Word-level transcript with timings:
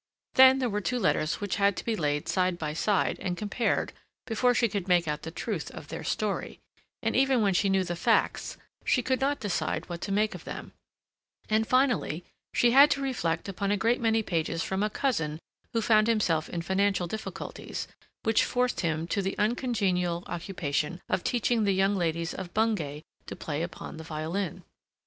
Then 0.33 0.57
there 0.57 0.67
were 0.67 0.81
two 0.81 0.97
letters 0.97 1.35
which 1.35 1.57
had 1.57 1.77
to 1.77 1.85
be 1.85 1.95
laid 1.95 2.27
side 2.27 2.57
by 2.57 2.73
side 2.73 3.19
and 3.19 3.37
compared 3.37 3.93
before 4.25 4.55
she 4.55 4.67
could 4.67 4.87
make 4.87 5.07
out 5.07 5.21
the 5.21 5.29
truth 5.29 5.69
of 5.69 5.89
their 5.89 6.03
story, 6.03 6.59
and 7.03 7.15
even 7.15 7.43
when 7.43 7.53
she 7.53 7.69
knew 7.69 7.83
the 7.83 7.95
facts 7.95 8.57
she 8.83 9.03
could 9.03 9.21
not 9.21 9.39
decide 9.39 9.87
what 9.89 10.01
to 10.01 10.11
make 10.11 10.33
of 10.33 10.43
them; 10.43 10.73
and 11.49 11.67
finally 11.67 12.25
she 12.51 12.71
had 12.71 12.89
to 12.89 12.99
reflect 13.03 13.47
upon 13.47 13.69
a 13.69 13.77
great 13.77 14.01
many 14.01 14.23
pages 14.23 14.63
from 14.63 14.81
a 14.81 14.89
cousin 14.89 15.37
who 15.71 15.83
found 15.83 16.07
himself 16.07 16.49
in 16.49 16.63
financial 16.63 17.05
difficulties, 17.05 17.87
which 18.23 18.43
forced 18.43 18.79
him 18.79 19.05
to 19.05 19.21
the 19.21 19.37
uncongenial 19.37 20.23
occupation 20.25 20.99
of 21.09 21.23
teaching 21.23 21.63
the 21.63 21.73
young 21.75 21.93
ladies 21.95 22.33
of 22.33 22.55
Bungay 22.55 23.03
to 23.27 23.35
play 23.35 23.61
upon 23.61 23.97
the 23.97 24.03
violin. 24.03 24.63